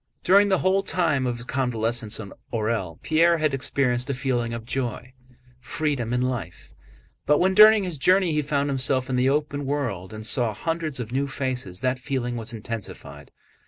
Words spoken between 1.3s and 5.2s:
his convalescence in Orël Pierre had experienced a feeling of joy,